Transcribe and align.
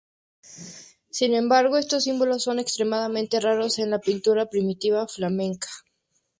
Sin 1.11 1.35
embargo, 1.35 1.77
estos 1.77 2.05
símbolos 2.05 2.41
son 2.41 2.57
extremadamente 2.57 3.39
raros 3.39 3.77
en 3.77 3.91
la 3.91 3.99
pintura 3.99 4.47
primitiva 4.47 5.07
flamenca. 5.07 5.69